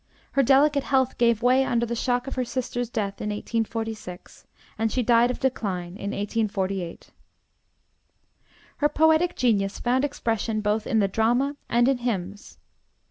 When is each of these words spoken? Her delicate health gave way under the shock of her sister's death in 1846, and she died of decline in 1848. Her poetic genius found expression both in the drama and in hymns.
Her 0.31 0.41
delicate 0.41 0.85
health 0.85 1.19
gave 1.19 1.43
way 1.43 1.63
under 1.63 1.85
the 1.85 1.95
shock 1.95 2.25
of 2.25 2.33
her 2.33 2.43
sister's 2.43 2.89
death 2.89 3.21
in 3.21 3.29
1846, 3.29 4.47
and 4.75 4.91
she 4.91 5.03
died 5.03 5.29
of 5.29 5.39
decline 5.39 5.89
in 5.95 6.09
1848. 6.09 7.11
Her 8.77 8.89
poetic 8.89 9.35
genius 9.35 9.77
found 9.77 10.03
expression 10.03 10.59
both 10.59 10.87
in 10.87 10.97
the 10.97 11.07
drama 11.07 11.55
and 11.69 11.87
in 11.87 11.99
hymns. 11.99 12.57